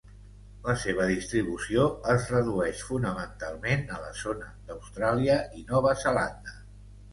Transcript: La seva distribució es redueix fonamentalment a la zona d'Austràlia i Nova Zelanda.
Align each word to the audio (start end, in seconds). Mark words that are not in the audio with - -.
La 0.67 0.73
seva 0.83 1.03
distribució 1.11 1.83
es 2.13 2.25
redueix 2.37 2.81
fonamentalment 2.89 3.85
a 3.99 4.01
la 4.07 4.11
zona 4.25 4.51
d'Austràlia 4.73 5.39
i 5.63 5.65
Nova 5.71 5.95
Zelanda. 6.09 6.61